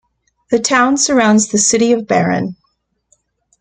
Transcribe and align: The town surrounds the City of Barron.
The 0.49 0.57
town 0.57 0.97
surrounds 0.97 1.49
the 1.49 1.59
City 1.59 1.91
of 1.91 2.07
Barron. 2.07 2.55